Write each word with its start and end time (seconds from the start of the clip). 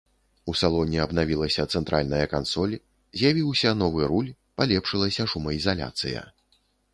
У 0.51 0.53
салоне 0.61 1.01
абнавілася 1.01 1.65
цэнтральная 1.79 2.21
кансоль, 2.31 2.73
з'явіўся 3.21 3.75
новы 3.83 4.09
руль, 4.13 4.33
палепшылася 4.63 5.27
шумаізаляцыя. 5.35 6.27